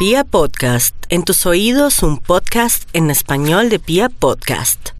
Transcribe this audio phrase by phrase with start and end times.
[0.00, 4.92] Pia Podcast, en tus oídos un podcast en español de Pia Podcast.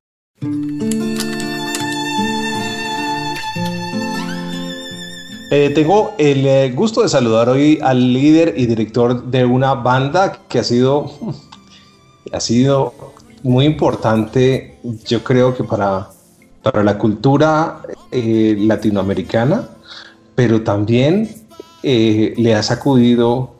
[5.50, 10.38] Eh, tengo el eh, gusto de saludar hoy al líder y director de una banda
[10.46, 11.10] que ha sido,
[12.34, 12.92] ha sido
[13.42, 16.10] muy importante, yo creo que para,
[16.60, 17.80] para la cultura
[18.12, 19.66] eh, latinoamericana,
[20.34, 21.46] pero también
[21.82, 23.59] le ha sacudido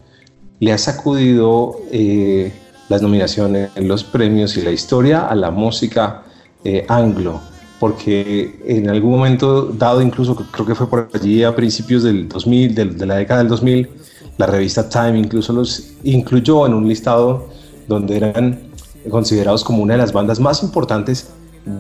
[0.61, 2.53] le ha sacudido eh,
[2.89, 6.23] las nominaciones, los premios y la historia a la música
[6.65, 7.41] eh, anglo,
[7.81, 12.75] porque en algún momento dado, incluso creo que fue por allí a principios del 2000,
[12.75, 13.89] de, la década del 2000,
[14.37, 17.49] la revista Time incluso los incluyó en un listado
[17.89, 18.61] donde eran
[19.09, 21.31] considerados como una de las bandas más importantes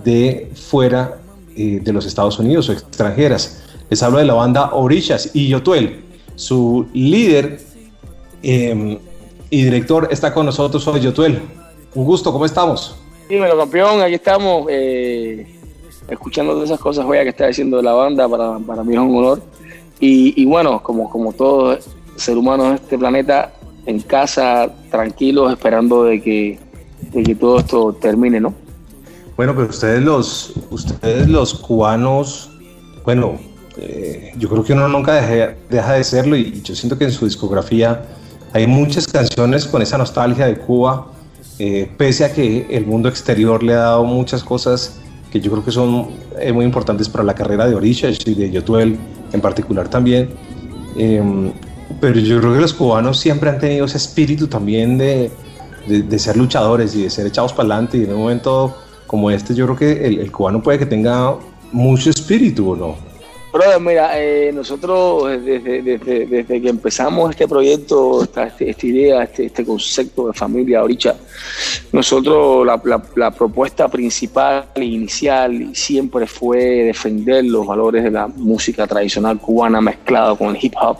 [0.04, 1.20] de fuera
[1.54, 3.62] eh, de los Estados Unidos o extranjeras.
[3.90, 6.04] Les hablo de la banda Orishas y Yotuel.
[6.36, 7.60] Su líder
[8.42, 8.98] Em,
[9.50, 11.42] y director está con nosotros hoy, Yotuel.
[11.94, 12.96] Un gusto, ¿cómo estamos?
[13.28, 15.46] Dímelo, campeón, aquí estamos eh,
[16.08, 19.42] escuchando todas esas cosas que está diciendo la banda, para, para mí es un honor.
[20.02, 21.78] Y, bueno, como, como todo
[22.16, 23.52] ser humano en este planeta,
[23.84, 26.58] en casa, tranquilos, esperando de que,
[27.12, 28.54] de que todo esto termine, ¿no?
[29.36, 32.50] Bueno, pero ustedes los, ustedes los cubanos,
[33.04, 33.38] bueno,
[33.76, 37.12] eh, yo creo que uno nunca deja, deja de serlo y yo siento que en
[37.12, 38.06] su discografía
[38.52, 41.06] hay muchas canciones con esa nostalgia de Cuba,
[41.58, 44.98] eh, pese a que el mundo exterior le ha dado muchas cosas
[45.30, 46.08] que yo creo que son
[46.40, 48.98] eh, muy importantes para la carrera de Orisha y de Yotuel
[49.32, 50.30] en particular también.
[50.96, 51.52] Em,
[52.00, 55.30] pero yo creo que los cubanos siempre han tenido ese espíritu también de,
[55.86, 57.98] de, ser luchadores y de ser echados para adelante.
[57.98, 61.36] Y en un momento como este, yo creo que el, el cubano puede que tenga
[61.72, 63.09] mucho espíritu, ¿o no?
[63.52, 69.46] Brother, mira, eh, nosotros desde, desde, que empezamos este proyecto, esta, este, esta idea, este,
[69.46, 71.16] este, concepto de familia ahorita,
[71.90, 79.40] nosotros la, propuesta principal e inicial siempre fue defender los valores de la música tradicional
[79.40, 80.98] cubana mezclado con el hip hop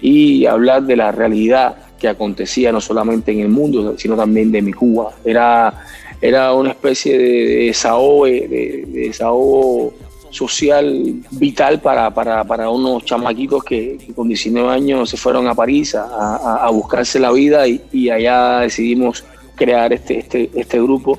[0.00, 4.62] y hablar de la realidad que acontecía no solamente en el mundo, sino también de
[4.62, 5.12] mi Cuba.
[5.24, 5.84] Era,
[6.20, 9.92] era una especie de, desahogo, de, de desahogo
[10.30, 15.94] social vital para, para, para unos chamaquitos que, con 19 años se fueron a París
[15.94, 19.24] a, a, buscarse la vida y, allá decidimos
[19.54, 21.18] crear este, este, este grupo,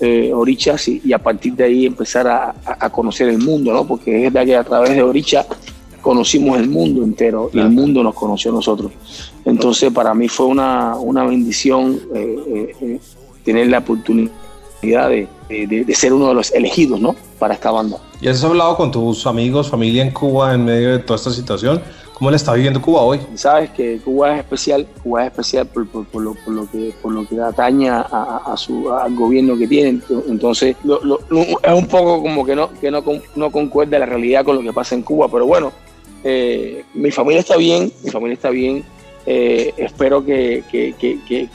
[0.00, 3.86] eh, Orichas, y, a partir de ahí empezar a, a, conocer el mundo, ¿no?
[3.86, 5.46] porque es verdad que a través de Oricha
[6.00, 8.92] conocimos el mundo entero y el mundo nos conoció a nosotros.
[9.44, 13.00] Entonces para mí fue una, una bendición eh, eh
[13.44, 14.30] tener la oportunidad
[15.10, 17.14] de, de, ser uno de los elegidos ¿no?
[17.38, 17.98] para esta banda.
[18.20, 21.82] ¿Y has hablado con tus amigos, familia en Cuba en medio de toda esta situación?
[22.14, 23.20] ¿Cómo le está viviendo Cuba hoy?
[23.34, 27.12] Sabes que Cuba es especial, Cuba es especial por, por, lo, por lo, que, por
[27.12, 30.00] lo que ataña a, su, al gobierno que tiene.
[30.28, 33.02] Entonces, es un poco como que no, que no,
[33.34, 35.26] no concuerda la realidad con lo que pasa en Cuba.
[35.30, 35.72] Pero bueno,
[36.22, 38.84] eh, mi familia está bien, mi familia está bien.
[39.26, 40.62] Eh, espero que,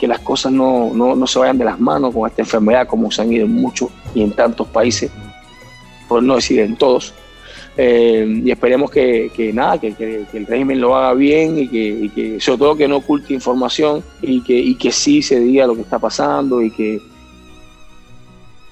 [0.02, 3.46] las cosas no, se vayan de las manos con esta enfermedad, como se han ido
[3.46, 5.12] en muchos y en tantos países,
[6.08, 7.14] por no decir en todos.
[7.78, 11.68] Eh, y esperemos que, nada, que, el régimen lo haga bien y
[12.10, 15.76] que, sobre todo que no oculte información y que, y que sí se diga lo
[15.76, 17.00] que está pasando y que,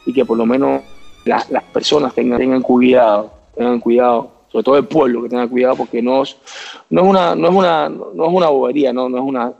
[0.05, 0.81] y que por lo menos
[1.23, 6.23] las, personas tengan, tengan cuidado, tengan cuidado todo el pueblo, que tenga cuidado porque no
[6.23, 6.35] es,
[6.89, 9.55] no es, una, no es, una, no es una bobería, no, no es una, o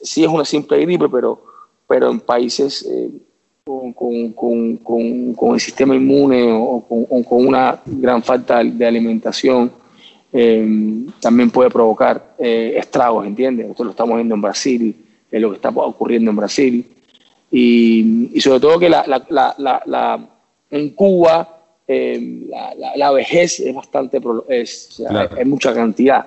[0.00, 1.42] sí es una simple gripe, pero,
[1.86, 3.10] pero en países eh,
[3.64, 6.84] con, con, con, con, el sistema inmune o
[7.28, 9.70] con, una gran falta de alimentación,
[10.32, 13.70] eh, también puede provocar eh, estragos, ¿entiendes?
[13.70, 14.96] Esto lo estamos viendo en Brasil,
[15.30, 16.86] es lo que está ocurriendo en Brasil.
[17.50, 19.54] Y, y sobre todo que la, la,
[19.86, 20.28] la
[20.70, 21.57] en Cuba
[21.90, 22.50] Em,
[22.96, 25.02] la, vejez es bastante, es,
[25.38, 26.26] es mucha cantidad.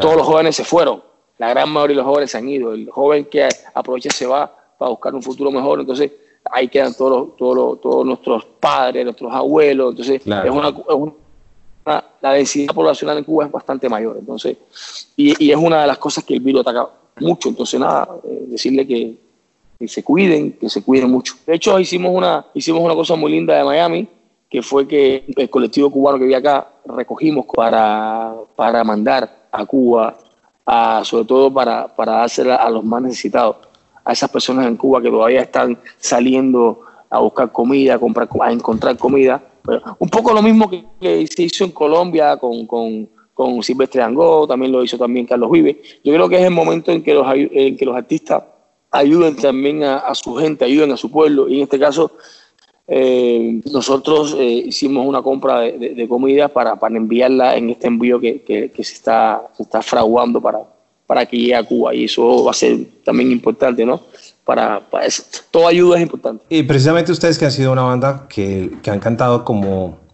[0.00, 1.02] Todos los jóvenes se fueron,
[1.38, 2.72] la gran mayoría de los jóvenes se han ido.
[2.72, 6.10] El joven que aprovecha se va para buscar un futuro mejor, entonces
[6.50, 13.18] ahí quedan todos, todos, todos nuestros padres, nuestros abuelos, entonces es una, la densidad poblacional
[13.18, 14.56] en Cuba es bastante mayor, entonces,
[15.16, 16.88] y, es una de las cosas que el virus ataca
[17.20, 19.14] mucho, entonces nada, eh, decirle que,
[19.78, 21.34] que, se cuiden, que se cuiden mucho.
[21.46, 24.08] De hecho, hicimos una, hicimos una cosa muy linda de Miami,
[24.48, 30.16] que fue que el colectivo cubano que había acá recogimos para, para mandar a Cuba,
[30.64, 33.56] a, sobre todo para, para dársela a los más necesitados,
[34.04, 38.52] a esas personas en Cuba que todavía están saliendo a buscar comida, a, comprar, a
[38.52, 39.42] encontrar comida.
[39.98, 44.72] un poco lo mismo que, se hizo en Colombia con, con, con Silvestre Angó, también
[44.72, 45.82] lo hizo también Carlos Vive.
[46.04, 48.42] Yo creo que es el momento en que los, en que los artistas
[48.90, 51.48] ayuden también a, su gente, ayuden a su pueblo.
[51.48, 52.12] Y en este caso,
[52.88, 58.42] eh, nosotros eh, hicimos una compra de, comida para, para, enviarla en este envío que,
[58.42, 60.60] que, se, está, se está fraguando para,
[61.06, 61.94] para que llegue a Cuba.
[61.94, 64.02] Y eso va a ser también importante, ¿no?
[64.44, 65.24] Para, para eso.
[65.50, 66.44] Toda ayuda es importante.
[66.48, 70.06] Y precisamente ustedes que han sido una banda que, que han cantado como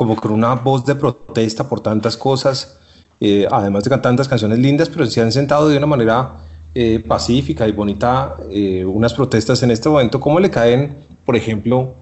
[0.00, 2.78] como con una voz de protesta por tantas cosas,
[3.20, 6.36] eh, además de tantas canciones lindas, pero se han sentado de una manera
[6.74, 10.20] eh, pacífica y bonita eh, unas protestas en este momento.
[10.20, 11.94] ¿Cómo le caen, por ejemplo,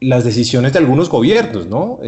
[0.00, 2.00] las decisiones de algunos gobiernos, ¿no?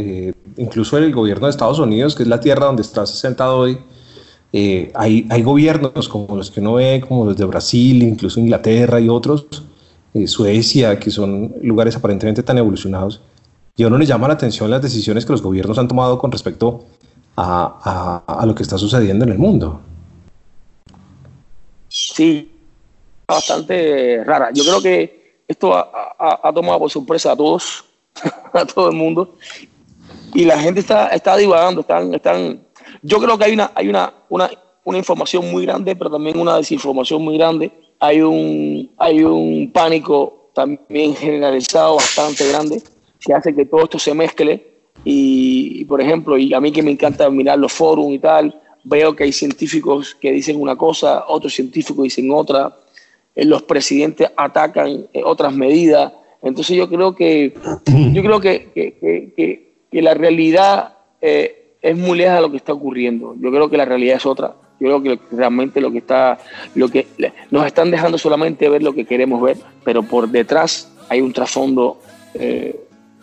[0.56, 3.78] incluso el gobierno de Estados Unidos, que es la tierra donde está sentado hoy,
[4.94, 9.10] hay, hay, gobiernos como los que uno ve, como los de Brasil, incluso Inglaterra y
[9.10, 9.46] otros,
[10.24, 13.20] Suecia, que son lugares aparentemente tan evolucionados,
[13.76, 16.30] y a uno le llama la atención las decisiones que los gobiernos han tomado con
[16.30, 16.84] respecto
[17.36, 19.80] a, a, lo que está sucediendo en el mundo.
[21.94, 22.50] Sí,
[23.28, 24.50] bastante rara.
[24.54, 27.84] Yo creo que esto ha, tomado por sorpresa a todos,
[28.54, 29.36] a todo el mundo,
[30.32, 32.60] y la gente está, está divagando, están, están.
[33.02, 34.50] Yo creo que hay una, hay una, una,
[34.84, 37.70] una información muy grande, pero también una desinformación muy grande.
[38.00, 42.82] Hay un, hay un pánico también generalizado bastante grande
[43.20, 44.66] que hace que todo esto se mezcle.
[45.04, 49.14] Y, por ejemplo, y a mí que me encanta mirar los foros y tal, veo
[49.14, 52.76] que hay científicos que dicen una cosa, otros científicos dicen otra,
[53.34, 56.12] eh, los presidentes atacan eh, otras medidas.
[56.42, 57.54] Entonces yo creo que,
[58.12, 62.72] yo creo que, que, que, la realidad eh, es muy lejos de lo que está
[62.72, 63.34] ocurriendo.
[63.38, 64.54] Yo creo que la realidad es otra.
[64.80, 66.38] Yo creo que realmente lo que está,
[66.74, 67.06] lo que
[67.52, 72.00] nos están dejando solamente ver lo que queremos ver, pero por detrás hay un trasfondo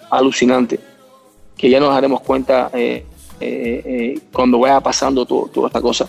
[0.09, 0.79] alucinante,
[1.57, 2.71] que ya nos daremos cuenta
[3.39, 6.07] eh, eh, cuando vaya pasando toda esta cosa.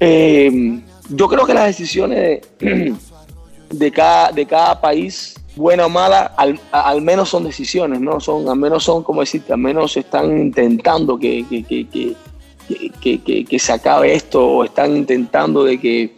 [0.00, 2.40] yo creo que las decisiones
[3.70, 8.20] de, cada, de cada país, buena o mala, al, menos son decisiones, ¿no?
[8.20, 12.14] Son, al menos son, como decirte, al menos están intentando que, que,
[13.44, 16.16] que, se acabe esto o están intentando de que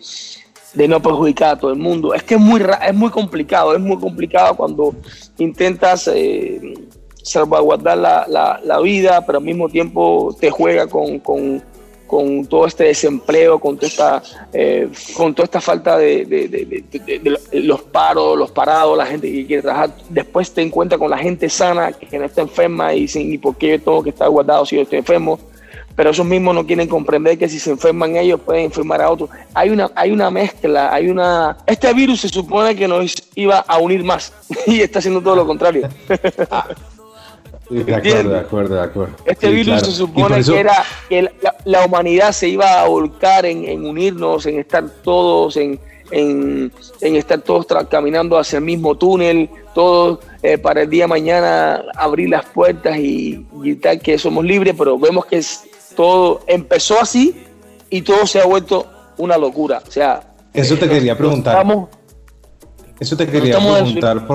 [0.75, 2.15] de no perjudicar a todo el mundo.
[2.15, 4.95] Es que es muy, es muy complicado, es muy complicado cuando
[5.39, 6.61] intentas eh,
[7.26, 11.61] salvaguardar la, la, vida, pero al mismo tiempo te juega con, con,
[12.06, 17.61] con todo este desempleo, con toda esta, eh, con toda esta falta de, de, de,
[17.62, 19.90] los paros, los parados, la gente que quiere trabajar.
[20.08, 23.56] Después te encuentras con la gente sana, que no está enferma y dicen, ¿y por
[23.56, 25.38] qué tengo que estar guardado si yo estoy enfermo?
[25.96, 29.31] pero esos mismos no quieren comprender que si se enferman ellos pueden enfermar a otros.
[29.55, 31.56] Hay una, hay una mezcla, hay una...
[31.67, 34.31] Este virus se supone que nos iba a unir más
[34.67, 35.88] y está haciendo todo lo contrario.
[37.69, 39.17] de acuerdo, de acuerdo, de acuerdo.
[39.25, 41.31] Este virus se supone que era que
[41.65, 45.81] la, humanidad se iba a volcar en, unirnos, en estar todos, en,
[46.11, 46.71] en,
[47.01, 52.31] estar todos caminando hacia el mismo túnel, todos eh, para el día de mañana abrir
[52.31, 55.65] las puertas y gritar que somos libres, pero vemos que es,
[55.97, 57.35] todo empezó así
[57.91, 58.87] y todo se ha vuelto
[59.17, 59.83] una locura.
[59.87, 61.67] O sea, eso te quería preguntar.
[63.01, 64.27] eso te quería preguntar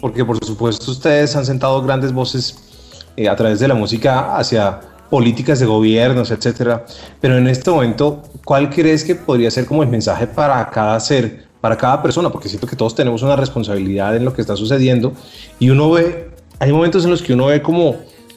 [0.00, 2.67] porque por supuesto ustedes han sentado grandes voces
[3.18, 4.78] eh, a través de la música hacia
[5.10, 6.86] políticas de gobiernos, etcétera.
[7.20, 11.48] Pero en este momento, ¿cuál crees que podría ser como el mensaje para cada ser,
[11.60, 12.30] para cada persona?
[12.30, 15.14] Porque siento que todos tenemos una responsabilidad en lo que está sucediendo
[15.58, 17.96] y uno ve, hay momentos en los que uno ve como,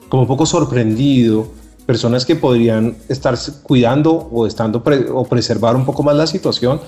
[0.09, 1.51] como un poco sorprendido
[1.85, 4.81] personas que podrían estar cuidando o estando
[5.13, 6.81] o preservar un poco más la situación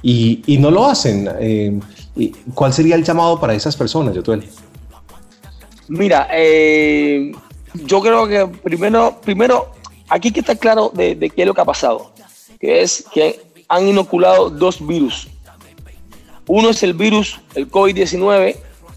[0.00, 1.28] y, no lo hacen.
[1.40, 1.80] Eh,
[2.54, 4.44] ¿Cuál sería el llamado para esas personas, Yotuel?
[5.88, 7.32] Mira, eh,
[7.74, 9.72] yo creo que primero, primero
[10.08, 12.12] aquí hay que estar claro de, qué es lo que ha pasado,
[12.60, 15.28] que es que han inoculado dos virus.
[16.46, 18.56] Uno es el virus, el COVID-19,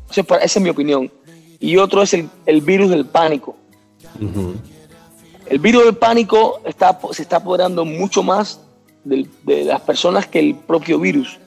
[0.10, 1.12] esa es mi opinión,
[1.60, 3.56] y otro es el, virus del pánico.
[5.46, 8.60] El virus del pánico está, se está apoderando mucho más
[9.04, 9.28] de,
[9.64, 11.40] las personas que el propio virus.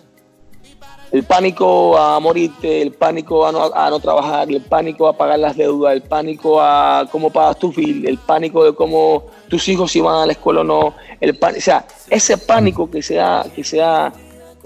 [1.10, 5.94] El pánico a morirte, el pánico a no, trabajar, el pánico a pagar las deudas,
[5.94, 10.22] el pánico a cómo pagas tu bill, el pánico de cómo tus hijos si van
[10.22, 14.12] a la escuela o no, el o sea, ese pánico que sea, que sea,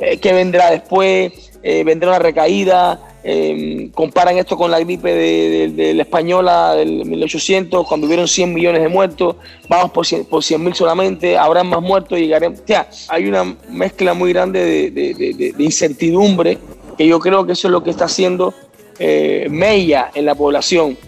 [0.02, 5.94] eh, que vendrá después, eh, vendrá una recaída, Em, comparan esto con la gripe de,
[5.94, 9.37] la española del 1800, cuando hubieron 100 millones de muertos,
[9.68, 10.04] vamos por
[10.44, 12.61] 100 mil solamente, habrán más muertos, llegaremos.
[12.61, 16.59] O sea, hay una mezcla muy grande de, incertidumbre
[16.99, 18.52] que yo creo que eso es lo que está haciendo
[18.99, 20.99] eh, Mella en la población.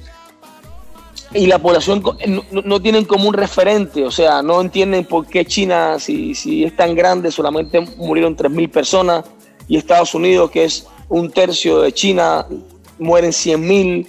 [1.34, 2.02] Y la población
[2.64, 6.76] no, tienen como un referente, o sea, no entienden por qué China, si, si es
[6.76, 9.24] tan grande, solamente murieron 3.000 personas,
[9.66, 12.46] y Estados Unidos, que es un tercio de China,
[12.98, 14.06] mueren 100.000,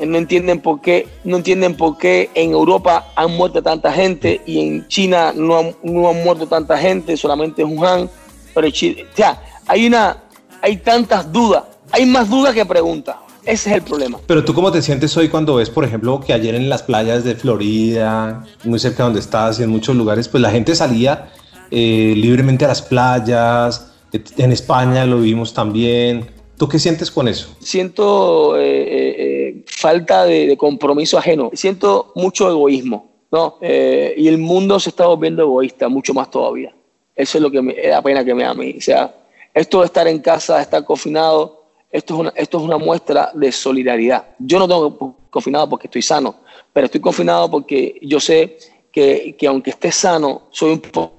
[0.00, 4.60] no entienden por qué, no entienden por qué en Europa han muerto tanta gente y
[4.60, 8.10] en China no han, no han muerto tanta gente, solamente en Wuhan,
[8.54, 10.24] pero China, o sea, hay una,
[10.60, 13.16] hay tantas dudas, hay más dudas que preguntas.
[13.48, 14.20] Ese es el problema.
[14.26, 17.24] Pero tú cómo te sientes hoy cuando ves, por ejemplo, que ayer en las playas
[17.24, 21.30] de Florida, muy cerca de donde estás y en muchos lugares, pues la gente salía
[21.70, 23.90] eh, libremente a las playas,
[24.36, 26.26] en España lo vimos también.
[26.58, 27.56] ¿Tú qué sientes con eso?
[27.60, 33.56] Siento eh, eh, falta de, compromiso ajeno, siento mucho egoísmo, ¿no?
[33.62, 36.74] y el mundo se está volviendo egoísta, mucho más todavía.
[37.16, 38.74] Eso es lo que me da pena que me da a mí.
[38.76, 39.14] O sea,
[39.54, 41.57] esto de estar en casa, de estar confinado,
[41.90, 44.26] esto es, una, esto es una muestra de solidaridad.
[44.38, 46.36] Yo no tengo confinado porque estoy sano,
[46.72, 48.58] pero estoy confinado porque yo sé
[48.92, 51.12] que, que aunque esté sano, soy un poco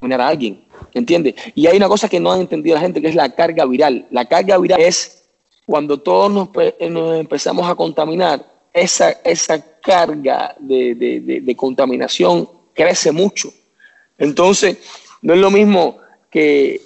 [0.00, 1.34] a alguien, ¿entiendes?
[1.54, 4.06] Y hay una cosa que no han entendido la gente, que es la carga viral.
[4.10, 5.28] La carga viral es
[5.66, 6.48] cuando todos nos,
[6.90, 13.52] nos empezamos a contaminar, esa, esa carga de, de, de, contaminación crece mucho.
[14.18, 14.78] Entonces,
[15.22, 15.98] no es lo mismo
[16.30, 16.80] que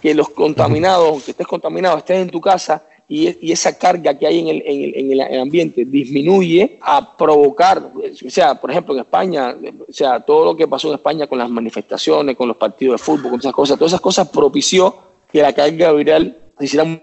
[0.00, 4.40] que los contaminados, aunque estés contaminado, estés en tu casa y, esa carga que hay
[4.40, 9.00] en el, en, el, en el, ambiente disminuye a provocar, o sea, por ejemplo, en
[9.00, 9.56] España,
[9.88, 13.04] o sea, todo lo que pasó en España con las manifestaciones, con los partidos de
[13.04, 14.96] fútbol, con esas cosas, todas esas cosas propició
[15.32, 17.00] que la carga viral se hiciera, la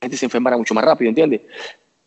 [0.00, 1.42] gente se enfermara mucho más rápido, ¿entiendes?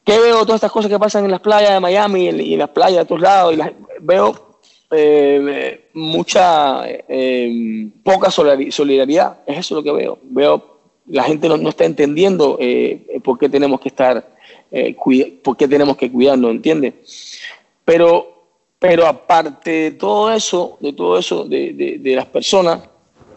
[0.04, 2.70] ¿Qué veo todas estas cosas que pasan en las playas de Miami y en, las
[2.70, 3.54] playas de otros lados?
[3.54, 3.60] Y
[4.02, 4.49] veo
[4.92, 9.40] eh, mucha, eh, poca solidaridad.
[9.46, 10.20] Es eso lo que veo.
[10.24, 14.28] Veo, la gente no, no está entendiendo eh, por qué tenemos que estar,
[14.72, 14.96] eh,
[15.44, 17.40] por qué tenemos que cuidarnos, ¿entiendes?
[17.86, 18.46] Pero,
[18.78, 22.82] pero aparte de todo eso, de todo eso, de, de, de las personas,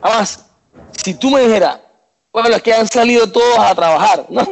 [0.01, 0.51] además,
[0.93, 1.81] si tú me dijeras,
[2.33, 4.47] bueno, es que han salido todos a trabajar, ¿no?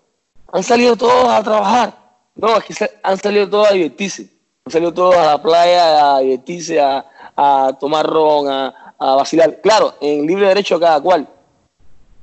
[0.52, 2.02] han salido todos a trabajar.
[2.34, 4.28] No, es que han salido todos a divertirse.
[4.66, 7.04] Salió todos a la playa a divertirse, a,
[7.36, 9.60] a tomar ron, a, a, vacilar.
[9.60, 11.26] Claro, en libre derecho cada cual.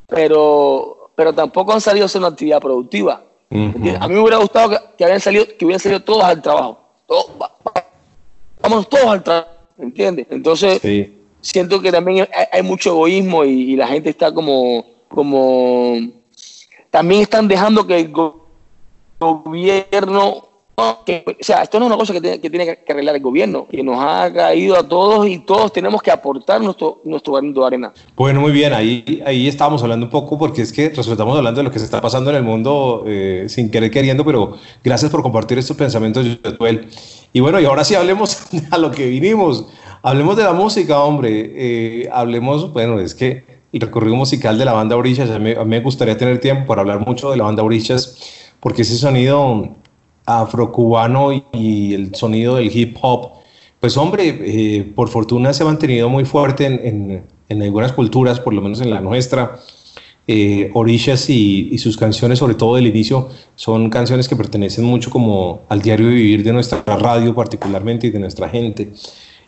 [0.08, 3.24] Pero, pero tampoco han salido a hacer una actividad productiva.
[3.52, 6.80] A mí me hubiera gustado que, que, habían salido, que hubieran salido todos al trabajo.
[8.62, 10.28] vamos todos al trabajo, ¿entiendes?
[10.30, 10.80] Entonces,
[11.42, 15.98] siento que también hay, hay mucho egoísmo y, y, la gente está como, como...
[16.90, 18.14] También están dejando que el
[19.20, 20.49] gobierno
[21.06, 23.22] que, o sea, esto no es una cosa que tiene, que tiene, que arreglar el
[23.22, 27.62] gobierno, que nos ha caído a todos y todos tenemos que aportar nuestro, nuestro granito
[27.62, 27.94] de arena.
[28.16, 31.64] Bueno, muy bien, ahí, ahí estábamos hablando un poco porque es que resultamos hablando de
[31.64, 35.22] lo que se está pasando en el mundo eh, sin querer queriendo, pero gracias por
[35.22, 36.26] compartir estos pensamientos,
[36.58, 36.88] Joel.
[37.34, 38.38] Y bueno, y ahora sí hablemos
[38.72, 39.66] a lo que vinimos.
[40.02, 41.52] Hablemos de la música, hombre.
[41.56, 45.80] Eh, hablemos, bueno, es que el recorrido musical de la banda Orillas, a mí, me
[45.82, 48.18] gustaría tener tiempo para hablar mucho de la banda Orillas,
[48.60, 49.76] porque ese sonido
[50.38, 53.32] afrocubano y el sonido del hip hop,
[53.80, 58.62] pues hombre, eh, por fortuna se ha mantenido muy fuerte en, algunas culturas, por lo
[58.62, 59.60] menos en la nuestra.
[60.28, 65.62] Eh, Orishas y, sus canciones, sobre todo del inicio, son canciones que pertenecen mucho como
[65.70, 68.92] al diario vivir de nuestra radio particularmente y de nuestra gente.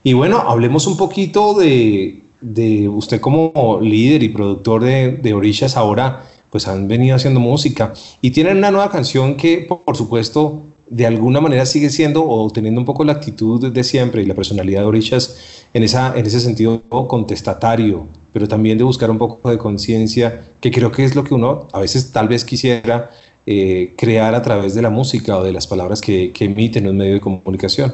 [0.03, 5.77] Y bueno, hablemos un poquito de, de usted como líder y productor de, de Orishas
[5.77, 11.07] ahora, pues han venido haciendo música y tienen una nueva canción que por supuesto de
[11.07, 14.81] alguna manera sigue siendo o teniendo un poco la actitud de siempre y la personalidad
[14.81, 19.57] de Orichas en, esa, en ese sentido contestatario, pero también de buscar un poco de
[19.57, 23.09] conciencia, que creo que es lo que uno a veces tal vez quisiera
[23.45, 26.91] eh, crear a través de la música o de las palabras que, que emiten en
[26.91, 27.93] un medio de comunicación.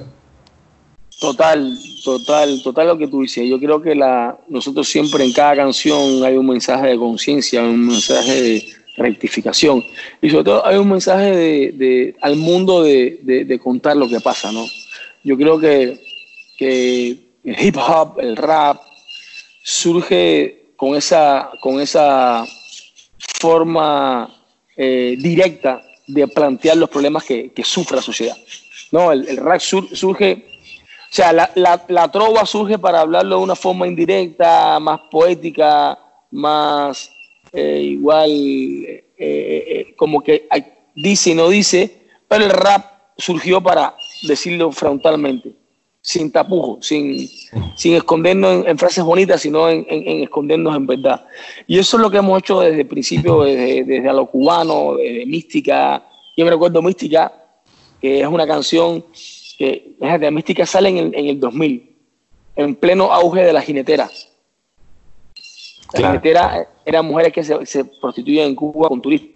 [1.19, 3.47] Total, total, total lo que tú dices.
[3.47, 7.87] Yo creo que la, nosotros siempre en cada canción hay un mensaje de conciencia, un
[7.87, 9.85] mensaje de, rectificación.
[10.21, 11.35] Y sobre todo hay un mensaje
[11.71, 14.65] de, al mundo de, contar lo que pasa, ¿no?
[15.23, 15.99] Yo creo que,
[16.59, 18.81] el hip hop, el rap,
[19.63, 22.45] surge con esa, con esa
[23.39, 24.33] forma
[24.75, 28.37] eh, directa de plantear los problemas que, sufre la sociedad.
[28.91, 30.45] No, el, rap surge,
[31.11, 35.99] o sea, la, la, la trova surge para hablarlo de una forma indirecta, más poética,
[36.31, 37.11] más
[37.53, 40.47] eh, igual eh, eh, como que
[40.95, 42.85] dice y no dice, pero el rap
[43.17, 45.53] surgió para decirlo frontalmente,
[46.01, 47.27] sin tapujos, sin,
[47.75, 49.85] sin escondernos en, frases bonitas, sino en,
[50.23, 51.25] escondernos en verdad.
[51.65, 54.95] Y eso es lo que hemos hecho desde el principio, desde, desde a lo cubano,
[54.95, 56.05] desde Mística.
[56.35, 57.33] Yo me recuerdo Mística,
[58.01, 59.05] que es una canción
[59.57, 61.95] que la mística sale en el, en el 2000,
[62.55, 64.07] en pleno auge de la jinetera.
[65.93, 69.31] La jinetera eran mujeres que se, se prostituían en Cuba con turistas.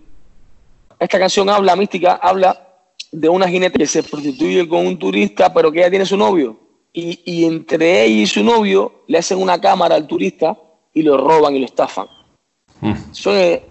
[0.98, 2.65] Esta canción habla, mística, habla
[3.12, 6.58] de una jinete que se prostituye con un turista, pero que ella tiene su novio.
[6.93, 10.58] Y, y, entre ella y su novio le hacen una cámara al turista
[10.93, 12.08] y lo roban y lo estafan.
[12.79, 12.93] Mm.
[13.12, 13.62] Es en,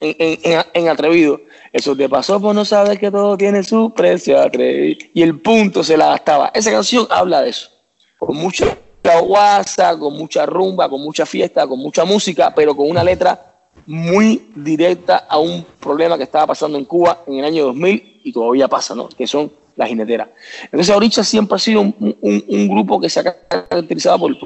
[0.00, 1.40] en, en, atrevido.
[1.72, 4.98] Eso te pasó por no saber que todo tiene su precio atrevido.
[5.14, 6.50] Y el punto se la gastaba.
[6.54, 7.70] Esa canción habla de eso.
[8.18, 8.76] Con mucha
[9.20, 13.52] guasa, con mucha rumba, con mucha fiesta, con mucha música, pero con una letra
[13.86, 18.32] muy directa a un problema que estaba pasando en Cuba en el año 2000 y
[18.32, 19.08] todavía pasa, ¿no?
[19.08, 20.28] Que son las jineteras.
[20.64, 24.36] Entonces, Oricha siempre ha sido un, grupo que se ha caracterizado por,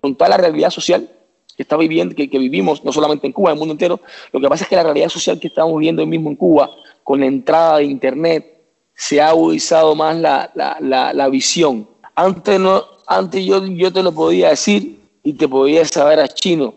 [0.00, 1.08] con toda la realidad social
[1.56, 4.00] que está viviendo, que, vivimos no solamente en Cuba, en el mundo entero.
[4.32, 6.70] Lo que pasa es que la realidad social que estamos viviendo hoy mismo en Cuba,
[7.04, 8.48] con la entrada de Internet,
[8.94, 11.88] se ha agudizado más la, la, la visión.
[12.14, 16.74] Antes, no, antes yo, yo te lo podía decir y te podía saber a chino,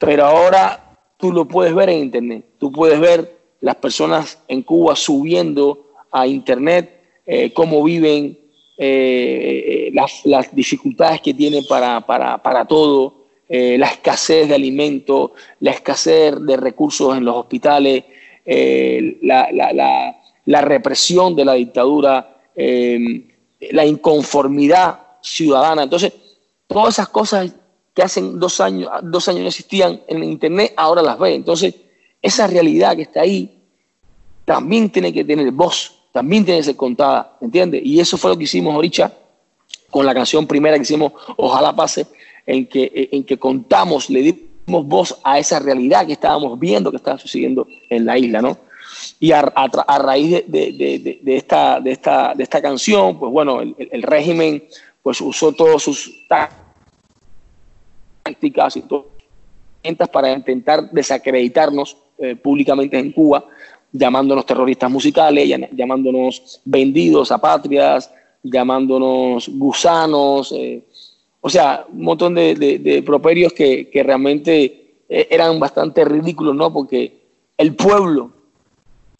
[0.00, 2.44] pero ahora tú lo puedes ver en Internet.
[2.58, 8.38] Tú puedes ver las personas en Cuba subiendo a Internet eh, cómo viven,
[8.78, 9.90] eh,
[10.24, 16.34] las, dificultades que tienen para, para, para todo, eh, la escasez de alimentos, la escasez
[16.40, 18.04] de recursos en los hospitales,
[18.44, 20.14] la, la,
[20.44, 25.82] la, represión de la dictadura, la inconformidad ciudadana.
[25.82, 26.12] Entonces,
[26.66, 27.52] todas esas cosas
[27.94, 31.34] que hace dos años, dos años no existían en Internet, ahora las ve.
[31.34, 31.74] Entonces,
[32.20, 33.58] esa realidad que está ahí
[34.44, 37.82] también tiene que tener voz, también tiene que ser contada, ¿entiendes?
[37.84, 39.12] Y eso fue lo que hicimos ahorita
[39.90, 42.06] con la canción primera que hicimos, Ojalá pase,
[42.46, 46.98] en que, en que contamos, le dimos voz a esa realidad que estábamos viendo que
[46.98, 48.58] estaba sucediendo en la isla, ¿no?
[49.20, 54.64] Y a, raíz de, de, esta, de, esta, de esta canción, pues bueno, el régimen
[55.06, 56.26] pues usó todos sus
[58.24, 59.06] tácticas y todo
[60.10, 63.44] para intentar desacreditarnos eh, públicamente en Cuba,
[63.92, 68.10] llamándonos terroristas musicales, llamándonos vendidos a patrias,
[68.42, 70.82] llamándonos gusanos, eh,
[71.40, 76.56] o sea, un montón de, de, de properios que, que realmente eh, eran bastante ridículos,
[76.56, 76.72] ¿no?
[76.72, 77.16] Porque
[77.56, 78.32] el pueblo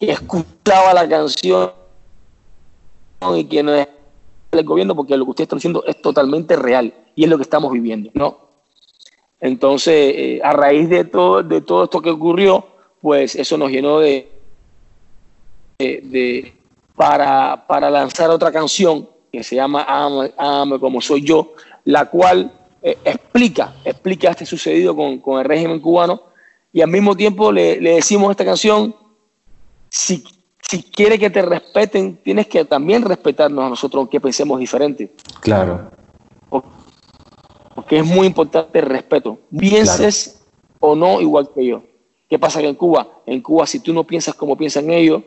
[0.00, 1.70] que escuchaba la canción
[3.36, 3.62] y que
[4.50, 7.36] es el gobierno, porque lo que ustedes están diciendo es totalmente real y es lo
[7.36, 8.46] que estamos viviendo, ¿no?
[9.40, 12.66] Entonces, eh, a raíz de todo, de todo esto que ocurrió,
[13.00, 14.28] pues eso nos llenó de,
[15.78, 16.54] de,
[16.94, 21.52] para, para, lanzar otra canción que se llama Ame, como soy yo,
[21.84, 26.22] la cual eh, explica, explica este sucedido con, con, el régimen cubano
[26.72, 28.96] y al mismo tiempo le, le decimos esta canción,
[29.90, 30.24] si,
[30.68, 35.12] si quiere que te respeten, tienes que también respetarnos a nosotros, aunque pensemos diferente.
[35.40, 35.90] Claro
[37.76, 39.38] porque es muy importante el respeto.
[39.56, 40.40] Pienses
[40.80, 40.92] claro.
[40.92, 41.82] o no igual que yo.
[42.26, 43.20] ¿Qué pasa que en Cuba?
[43.26, 45.22] En Cuba, si tú no piensas como piensan ellos,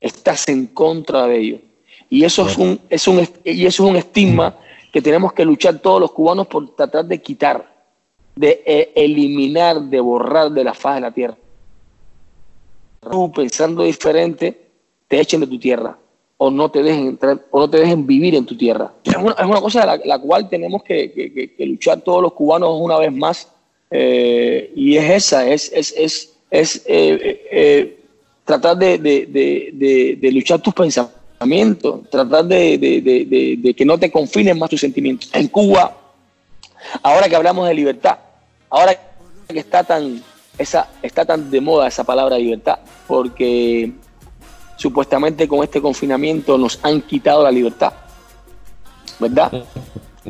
[0.00, 1.60] estás en contra de ellos.
[2.10, 4.58] Y eso, es un, es un, y eso es un estigma
[4.92, 7.72] que tenemos que luchar todos los cubanos por tratar de quitar,
[8.34, 11.36] de eh, eliminar, de borrar de la faz de la tierra.
[13.00, 14.65] Tú pensando diferente,
[15.08, 15.96] te echen de tu tierra
[16.38, 18.92] o no te dejen entrar o no te dejen vivir en tu tierra.
[19.04, 22.98] Es una, es una cosa la, la, cual tenemos que, luchar todos los cubanos una
[22.98, 23.48] vez más
[23.90, 28.00] eh, y es esa, es, es, es, es eh, eh,
[28.44, 34.70] tratar de, de, de, de, luchar tus pensamientos, tratar de, que no te confinen más
[34.70, 35.30] tus sentimientos.
[35.32, 35.96] En Cuba,
[37.02, 38.18] ahora que hablamos de libertad,
[38.68, 38.94] ahora
[39.48, 40.22] que está tan,
[40.58, 43.92] esa, está tan de moda esa palabra libertad, porque
[44.76, 47.92] supuestamente con este confinamiento nos han quitado la libertad,
[49.18, 49.64] ¿verdad?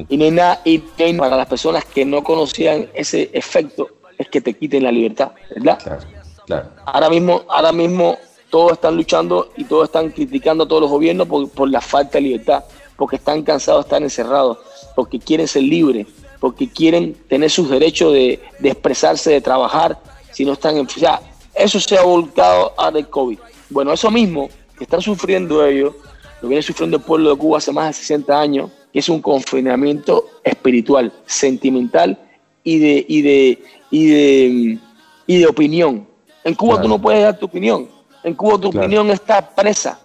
[0.09, 4.83] Y, nada, y para las personas que no conocían ese efecto es que te quiten
[4.83, 5.79] la libertad, ¿verdad?
[5.83, 6.03] Claro,
[6.47, 6.69] claro.
[6.85, 8.19] Ahora mismo, ahora mismo
[8.51, 12.19] todos están luchando y todos están criticando a todos los gobiernos por, por la falta
[12.19, 12.65] de libertad,
[12.97, 14.59] porque están cansados de estar encerrados,
[14.95, 16.07] porque quieren ser libres,
[16.41, 19.99] porque quieren tener sus derechos de, de expresarse, de trabajar,
[20.33, 20.87] si no están en...
[20.87, 21.21] O sea,
[21.55, 23.39] eso se ha volcado a del COVID.
[23.71, 25.95] Bueno, eso mismo que están sufriendo ellos,
[26.41, 29.21] lo viene sufriendo el pueblo de Cuba hace más de 60 años, que es un
[29.21, 32.19] confinamiento espiritual, sentimental
[32.63, 34.79] y de, y de, y de,
[35.27, 36.07] y de opinión.
[36.45, 36.83] En Cuba claro.
[36.83, 37.89] tú no puedes dar tu opinión.
[38.23, 38.87] En Cuba tu claro.
[38.87, 40.01] opinión está presa.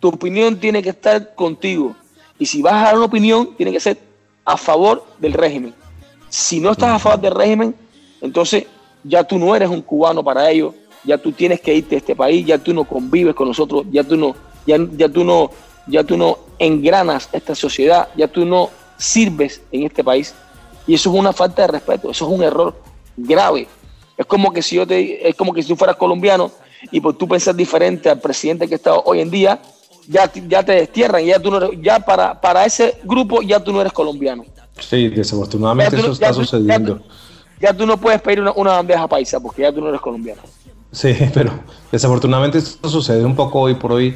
[0.00, 1.94] Tu opinión tiene que estar contigo.
[2.38, 3.98] Y si vas a dar una opinión, tiene que ser
[4.44, 5.74] a favor del régimen.
[6.28, 7.74] Si no estás a favor del régimen,
[8.20, 8.66] entonces
[9.04, 12.16] ya tú no eres un cubano para ellos, ya tú tienes que irte a este
[12.16, 14.34] país, ya tú no convives con nosotros, ya tú no,
[14.66, 15.50] ya, ya tú no,
[15.86, 20.34] ya tú no engranas esta sociedad, ya tú no sirves en este país.
[20.86, 22.74] Y eso es una falta de respeto, eso es un error
[23.16, 23.68] grave.
[24.16, 26.50] Es como que si yo te, es como que si tú fueras colombiano
[26.90, 29.60] y por tú pensar diferente al presidente que está hoy en día,
[30.08, 33.80] ya, ya te destierran, ya tú no ya para, para ese grupo ya tú no
[33.80, 34.44] eres colombiano.
[34.78, 37.00] Sí, desafortunadamente eso está sucediendo.
[37.60, 40.42] Ya, tú no puedes pedir una, una, bandeja paisa porque ya tú no eres colombiano.
[40.92, 41.52] Sí, pero
[41.90, 44.14] desafortunadamente esto sucede un poco hoy por hoy.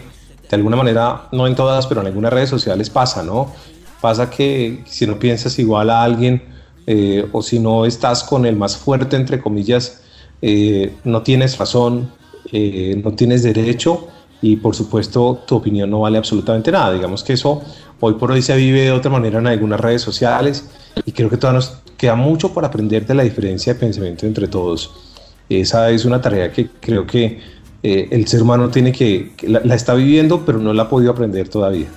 [0.48, 3.52] De alguna manera, no en todas, pero en algunas redes sociales pasa, ¿no?
[4.00, 6.40] Pasa que si no piensas igual a alguien
[6.86, 10.02] eh, o si no estás con el más fuerte, entre comillas,
[10.40, 12.12] eh, no tienes razón,
[12.52, 14.06] eh, no tienes derecho
[14.40, 16.92] y por supuesto tu opinión no vale absolutamente nada.
[16.92, 17.60] Digamos que eso
[17.98, 20.68] hoy por hoy se vive de otra manera en algunas redes sociales
[21.04, 24.46] y creo que todavía nos queda mucho por aprender de la diferencia de pensamiento entre
[24.46, 25.05] todos.
[25.48, 27.40] Esa es una tarea que creo que
[27.82, 31.48] eh, el ser humano tiene que, la, está viviendo, pero no la ha podido aprender
[31.48, 31.88] todavía.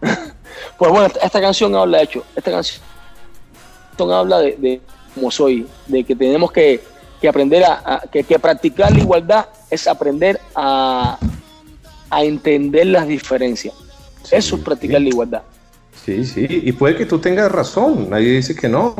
[0.78, 2.82] Pues bueno, esta, canción habla, de hecho, esta canción
[4.12, 4.80] habla de, de
[5.14, 6.80] cómo soy, de que tenemos que,
[7.20, 11.18] que aprender a, que, que, practicar la igualdad es aprender a,
[12.10, 13.74] a entender las diferencias.
[14.30, 15.42] Eso es practicar la igualdad.
[16.04, 18.94] Sí, sí, y puede que tú tengas razón, nadie dice que no,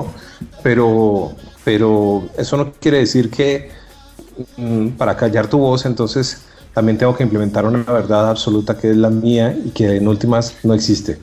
[0.63, 1.33] pero,
[1.65, 3.71] pero eso no quiere decir que
[4.57, 6.43] mm, para callar tu voz, entonces
[6.75, 10.57] también tengo que implementar una verdad absoluta que es la mía y que en últimas
[10.63, 11.19] no existe.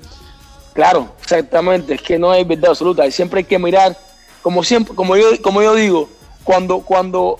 [0.73, 3.97] Claro, exactamente, es que no hay verdad absoluta, y siempre hay que mirar,
[4.41, 6.09] como siempre, como yo, como yo digo,
[6.43, 7.37] cuando, cuando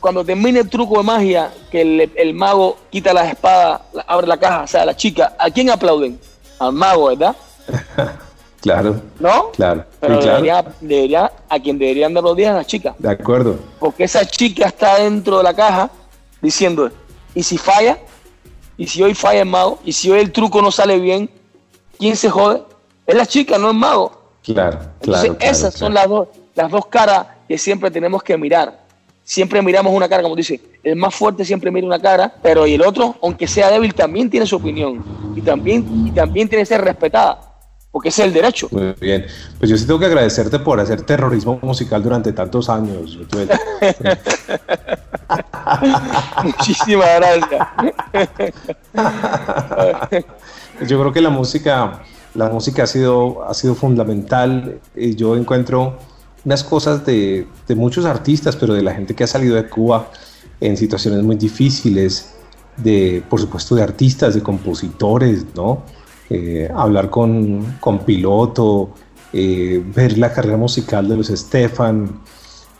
[0.00, 4.62] cuando termine el truco de magia, que el, mago quita las espadas, abre la caja,
[4.62, 6.18] o sea, la chica, ¿a quién aplauden?
[6.58, 7.36] Al mago, ¿verdad?
[8.60, 9.00] claro.
[9.18, 9.50] ¿No?
[9.52, 9.84] Claro.
[10.00, 10.20] Pero
[10.80, 12.94] Debería, a quien deberían dar los días a la chica.
[12.98, 13.58] De acuerdo.
[13.78, 15.90] Porque esa chica está dentro de la caja
[16.40, 16.90] diciendo,
[17.34, 17.98] ¿y si falla?
[18.76, 19.78] ¿Y si hoy falla el mago?
[19.84, 21.30] ¿Y si hoy el truco no sale bien?
[21.98, 22.62] ¿Quién se jode?
[23.06, 24.18] Es la chica, no el mago.
[24.42, 25.36] Claro, claro.
[25.38, 28.80] esas son las dos, las dos caras que siempre tenemos que mirar
[29.30, 32.74] siempre miramos una cara, como dice, el más fuerte siempre mira una cara, pero y
[32.74, 35.04] el otro, aunque sea débil, también tiene su opinión
[35.36, 37.40] y también, y también tiene que ser respetada,
[37.90, 38.68] porque es el derecho.
[38.70, 39.26] Muy bien,
[39.58, 43.18] pues yo sí tengo que agradecerte por hacer terrorismo musical durante tantos años.
[46.44, 47.68] Muchísimas gracias.
[50.86, 52.02] yo creo que la música,
[52.34, 55.98] la música ha sido, ha sido fundamental yo encuentro
[56.44, 60.10] unas cosas de, de, muchos artistas, pero de la gente que ha salido de Cuba
[60.60, 62.34] en situaciones muy difíciles,
[62.78, 65.82] de, por supuesto, de artistas, de compositores, ¿no?
[66.30, 68.90] Eh, hablar con, con Piloto,
[69.32, 72.20] eh, ver la carrera musical de los Estefan,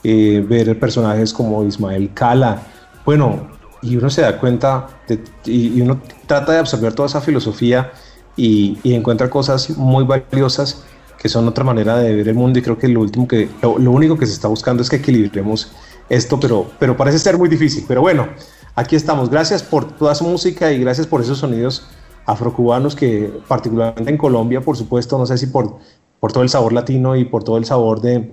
[0.05, 2.63] eh, ver personajes como Ismael Cala,
[3.05, 3.49] bueno,
[3.83, 7.91] y uno se da cuenta de, y, uno trata de absorber toda esa filosofía
[8.37, 10.85] y, y encuentra cosas muy valiosas
[11.21, 13.91] que son otra manera de ver el mundo y creo que lo último que lo,
[13.91, 15.73] único que se está buscando es que equilibremos
[16.09, 17.85] esto, pero, pero parece ser muy difícil.
[17.87, 18.29] Pero bueno,
[18.75, 19.29] aquí estamos.
[19.29, 21.87] Gracias por toda su música y gracias por esos sonidos
[22.27, 25.79] afrocubanos que particularmente en Colombia, por supuesto, no sé si por,
[26.19, 28.33] por todo el sabor latino y por todo el sabor de,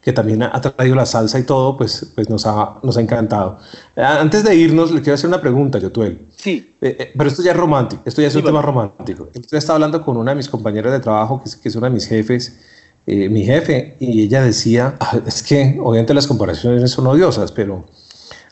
[0.00, 3.58] que también ha traído la salsa y todo, pues, pues nos, ha, nos ha encantado.
[3.94, 6.26] Eh, antes de irnos, le quiero hacer una pregunta, Yotuel.
[6.36, 6.74] Sí.
[6.80, 9.28] Eh, eh, pero esto ya es romántico, esto ya es un tema romántico.
[9.34, 11.88] Yo estaba hablando con una de mis compañeras de trabajo, que es, que es una
[11.88, 12.58] de mis jefes,
[13.06, 17.84] mi jefe, y ella decía, ah, es que obviamente las comparaciones son odiosas, pero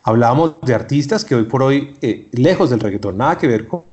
[0.09, 1.95] hablábamos de artistas que hoy por hoy,
[2.33, 3.85] lejos del reggaetón, nada que ver con,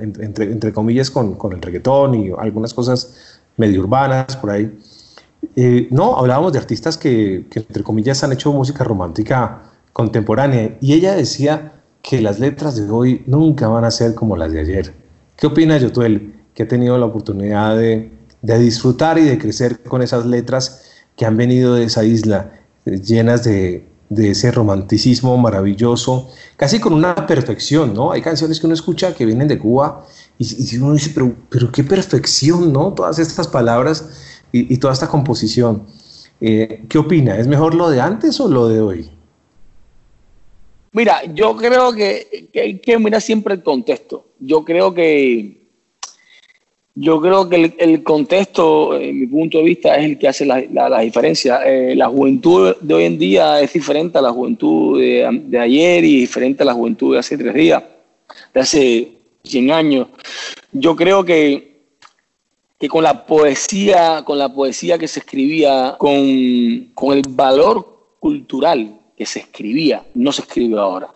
[0.00, 4.70] entre, entre comillas, con, con el reggaetón y algunas cosas medio urbanas por ahí
[5.56, 11.14] eh, no, hablábamos de artistas que, entre comillas, han hecho música romántica contemporánea y ella
[11.14, 14.94] decía que las letras de hoy nunca van a ser como las de ayer.
[15.36, 20.26] ¿Qué opina Yotuel, que ha tenido la oportunidad de, disfrutar y de crecer con esas
[20.26, 20.84] letras
[21.16, 22.52] que han venido de esa isla,
[22.86, 28.12] eh, llenas de, ese romanticismo maravilloso, casi con una perfección, ¿no?
[28.12, 30.06] Hay canciones que uno escucha que vienen de Cuba
[30.38, 32.92] y, uno dice, pero, pero qué perfección, ¿no?
[32.92, 35.86] Todas estas palabras y, toda esta composición.
[36.40, 37.38] Eh, ¿Qué opina?
[37.38, 39.10] ¿Es mejor lo de antes o lo de hoy?
[40.92, 44.26] Mira, yo creo que, hay que mirar siempre el contexto.
[44.38, 45.61] Yo creo que
[46.94, 51.00] yo creo que el, contexto, en mi punto de vista, es el que hace la,
[51.00, 51.60] diferencia.
[51.64, 56.04] Eh, la juventud de hoy en día es diferente a la juventud de, de, ayer
[56.04, 57.82] y diferente a la juventud de hace tres días,
[58.52, 59.12] de hace
[59.44, 60.08] 100 años.
[60.72, 61.72] Yo creo que
[62.82, 69.24] que con la poesía, con la poesía que se escribía, con, el valor cultural que
[69.24, 71.06] se escribía, no se escribe ahora.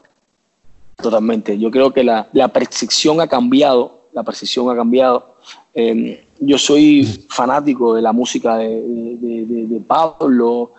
[0.95, 1.59] Totalmente.
[1.59, 5.37] Yo creo que la, percepción ha cambiado, la percepción ha cambiado.
[5.75, 10.73] Em, yo soy fanático de la música de, Pablo,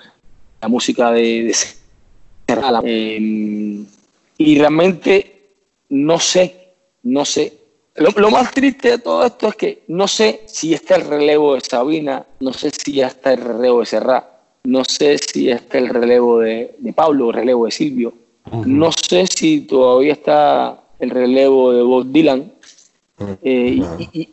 [0.59, 1.55] la música de,
[2.47, 2.81] Serrala.
[2.83, 3.85] Em,
[4.39, 5.51] y realmente
[5.89, 6.73] no sé,
[7.03, 7.53] no sé.
[7.95, 11.61] Lo, más triste de todo esto es que no sé si está el relevo de
[11.61, 14.29] Sabina, no sé si ya está el relevo de Serra,
[14.63, 18.13] no sé si está el relevo de, Pablo, el relevo de Silvio,
[18.65, 22.53] no sé si todavía está el relevo de Bob Dylan.
[23.41, 23.81] Eh,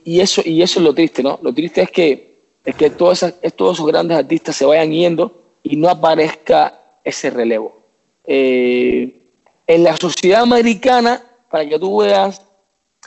[0.04, 1.38] y, eso, y eso es lo triste, ¿no?
[1.42, 5.88] Lo triste es que, es que todos, esos, grandes artistas se vayan yendo y no
[5.88, 7.80] aparezca ese relevo.
[8.26, 9.20] Eh,
[9.66, 12.42] en la sociedad americana, para que tú veas,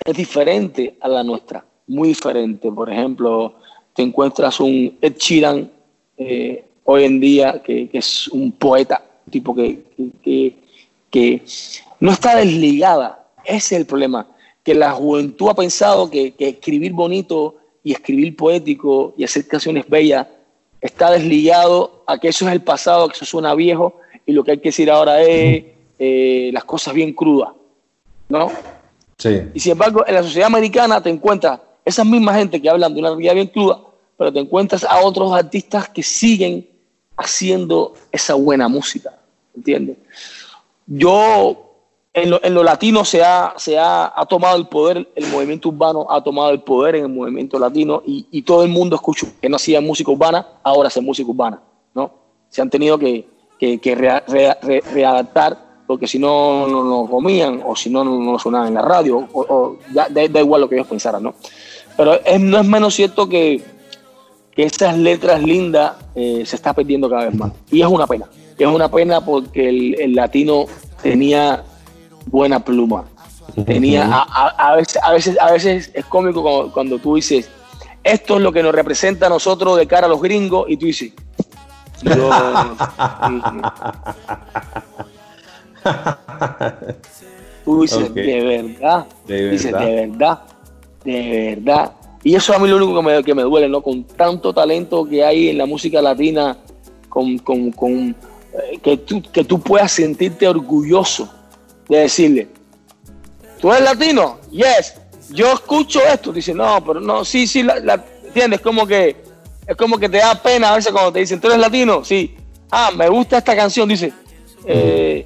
[0.04, 2.72] es diferente a la nuestra, muy diferente.
[2.72, 3.56] Por ejemplo,
[3.94, 5.70] te encuentras un Ed Sheeran
[6.18, 9.84] eh, hoy en día que, es un poeta, tipo que,
[10.24, 10.56] que,
[11.12, 11.44] que
[12.00, 14.28] no está desligada ese es el problema,
[14.68, 20.28] que la juventud ha pensado que, escribir bonito y escribir poético y hacer canciones bellas
[20.82, 24.52] está desligado a que eso es el pasado, que eso suena viejo y lo que
[24.52, 25.64] hay que decir ahora es
[25.98, 27.52] eh, las cosas bien crudas,
[28.28, 28.52] ¿no?
[29.18, 29.44] Sí.
[29.54, 33.00] Y sin embargo, en la sociedad americana te encuentras esas mismas gente que hablan de
[33.00, 33.80] una realidad bien cruda,
[34.18, 36.68] pero te encuentras a otros artistas que siguen
[37.16, 39.18] haciendo esa buena música,
[39.56, 39.96] ¿entiendes?
[40.86, 41.67] Yo
[42.18, 46.50] en lo, latino se, ha, se ha, tomado el poder, el movimiento urbano ha tomado
[46.50, 50.10] el poder en el movimiento latino y, todo el mundo escucha que no hacía música
[50.10, 51.62] urbana, ahora hace música urbana,
[51.94, 52.12] ¿no?
[52.50, 53.28] Se han tenido que,
[54.94, 58.82] readaptar porque si no, no lo comían o si no, no lo sonaban en la
[58.82, 61.36] radio, o, da, igual lo que ellos pensaran, ¿no?
[61.96, 63.62] Pero no es menos cierto que,
[64.56, 67.52] que esas letras lindas eh, se está perdiendo cada vez más.
[67.72, 68.28] Y es una pena.
[68.58, 70.66] Es una pena porque el latino
[71.02, 71.64] tenía
[72.28, 73.06] buena pluma.
[73.66, 77.50] Tenía, a, veces, a, veces, a veces es cómico cuando, tú dices,
[78.04, 80.86] esto es lo que nos representa a nosotros de cara a los gringos, y tú
[80.86, 81.14] dices,
[87.66, 90.42] tú dices, de verdad, de dices, de verdad,
[91.04, 91.94] de verdad.
[92.24, 93.82] Y eso a mí lo único que me, que me duele, ¿no?
[93.82, 96.58] Con tanto talento que hay en la música latina,
[97.10, 98.10] con, con, con
[98.54, 101.34] eh, que, tú, que tú puedas sentirte orgulloso
[101.88, 102.48] de decirle,
[103.60, 104.40] ¿tú eres latino?
[104.52, 104.96] Yes.
[105.30, 106.32] Yo escucho esto.
[106.32, 108.62] Dice, no, pero no, sí, sí, la, ¿entiendes?
[108.62, 109.16] Como que,
[109.66, 112.04] es como que te da pena a veces cuando te dicen, ¿tú eres latino?
[112.04, 112.36] Sí.
[112.72, 113.88] Ah, me gusta esta canción.
[113.88, 114.14] Dice,
[114.66, 115.26] eh,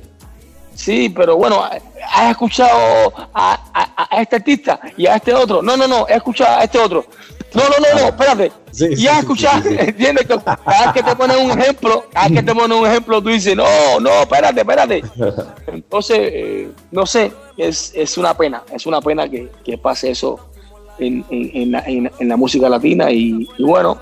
[0.74, 5.62] sí, pero bueno, ¿has escuchado a, a, este artista y a este otro?
[5.62, 7.06] No, no, no, he escuchado a este otro.
[7.54, 8.52] No, no, no, no, espérate.
[8.98, 10.26] y has escuchado, ¿entiendes?
[10.26, 13.30] Cada vez que te ponen un ejemplo, cada vez que te ponen un ejemplo, tú
[13.30, 15.04] dices, no, no, espérate, espérate.
[15.68, 20.52] Entonces, eh, no sé, es, es, una pena, es una pena que, que pase eso
[20.98, 24.00] en, en, la, en, la, música latina y, bueno,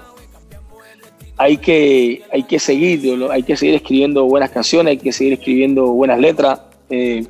[1.37, 5.87] hay que, hay que seguir, hay que seguir escribiendo buenas canciones, hay que seguir escribiendo
[5.87, 6.61] buenas letras.
[6.91, 7.25] Eh,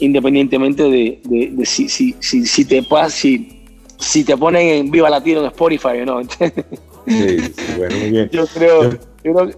[0.00, 3.61] independientemente de, de, si, si, si, si, te pasa, si
[4.02, 6.22] si te ponen en Viva Latino en Spotify no.
[7.06, 8.30] sí, bueno, muy bien.
[8.30, 9.50] Yo creo, yo, creo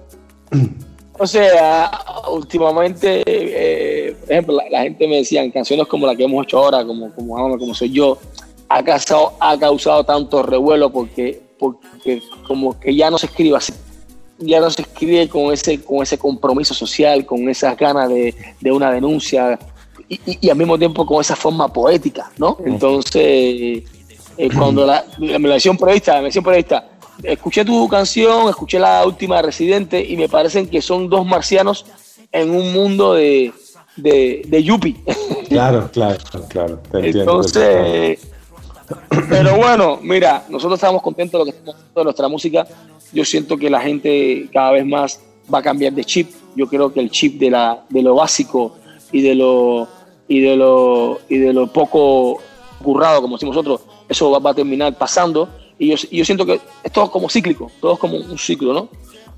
[1.18, 1.90] o sea,
[2.30, 6.59] últimamente, eh, por ejemplo, la, gente me decía en canciones como la que hemos hecho
[6.59, 8.18] ahora, como, como, como soy yo,
[8.68, 13.72] ha causado, ha causado tanto revuelo porque, porque como que ya no se escribe así
[14.38, 18.72] ya no se escribe con ese, con ese compromiso social, con esas ganas de, de
[18.72, 19.59] una denuncia
[20.09, 22.59] y, y, al mismo tiempo con esa forma poética, ¿no?
[22.64, 23.85] Entonces,
[24.36, 26.88] eh, cuando la, me decía un periodista, me decía un periodista,
[27.22, 31.86] escuché tu canción, escuché la última Residente y me parecen que son dos marcianos
[32.32, 33.52] en un mundo de,
[33.96, 34.96] de, de Yuppie.
[35.48, 36.18] Claro, claro,
[36.48, 36.80] claro.
[36.94, 38.18] Entonces,
[39.28, 42.66] pero bueno, mira, nosotros estamos contentos de lo que estamos haciendo de nuestra música.
[43.12, 45.20] Yo siento que la gente cada vez más
[45.52, 46.30] va a cambiar de chip.
[46.56, 48.76] Yo creo que el chip de, la, de lo básico
[49.12, 49.86] y de lo,
[50.26, 52.40] y de lo, y de lo poco
[52.82, 55.48] currado, como decimos nosotros, eso va, a terminar pasando.
[55.78, 58.88] Y yo, yo, siento que es todo como cíclico, todo es como un ciclo, ¿no?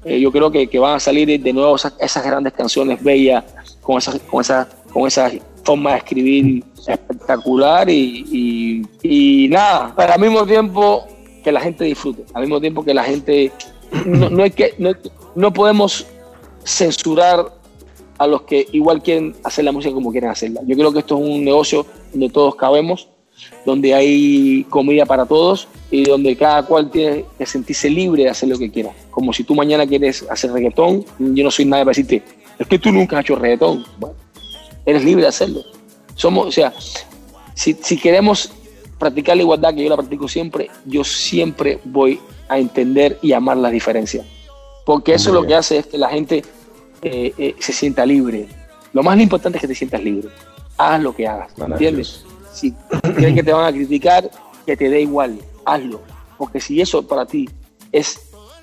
[0.05, 3.45] Eh, yo creo que, que, van a salir de nuevo esas, esas grandes canciones bellas,
[3.83, 5.33] con esa, con, esa, con esa
[5.65, 11.07] forma de escribir espectacular y, y, nada, pero al mismo tiempo
[11.43, 13.51] que la gente disfrute, al mismo tiempo que la gente,
[14.05, 14.93] no, no, hay que, no,
[15.35, 16.07] no podemos
[16.65, 17.53] censurar
[18.19, 20.61] a los que igual quieren hacer la música como quieren hacerla.
[20.67, 23.09] Yo creo que esto es un negocio donde todos cabemos
[23.65, 28.49] donde hay comida para todos y donde cada cual tiene que sentirse libre de hacer
[28.49, 28.93] lo que quiera.
[29.11, 32.23] Como si tú mañana quieres hacer reggaetón, yo no soy nadie para decirte,
[32.59, 33.85] es que tú nunca has hecho reggaetón.
[33.99, 34.17] Bueno,
[34.85, 35.63] eres libre de hacerlo.
[36.15, 36.73] Somos, o sea,
[37.55, 38.51] si, si queremos
[38.99, 43.57] practicar la igualdad que yo la practico siempre, yo siempre voy a entender y amar
[43.57, 44.27] las diferencias.
[44.85, 46.45] Porque eso lo que hace es que la gente
[47.03, 48.49] eh, eh, se sienta libre.
[48.93, 50.29] Lo más importante es que te sientas libre.
[50.79, 52.26] Haz lo que hagas, ¿entiendes?
[52.57, 52.73] Si
[53.15, 54.31] crees que te van a criticar,
[54.65, 56.01] que te dé igual, hazlo.
[56.39, 57.47] Porque si eso para ti
[57.93, 58.19] es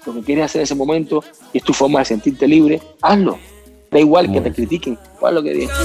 [0.06, 3.38] lo que quieres hacer en ese momento y es tu forma de sentirte libre, hazlo.
[3.92, 5.76] Da igual que te critiquen, haz lo que digan.